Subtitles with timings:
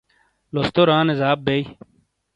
[0.53, 1.63] لوستورآنے زاب بئیی۔